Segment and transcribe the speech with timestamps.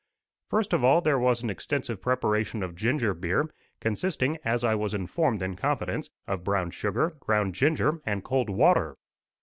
[0.49, 4.95] First of all there was an extensive preparation of ginger beer, consisting, as I was
[4.95, 8.97] informed in confidence, of brown sugar, ground ginger, and cold water.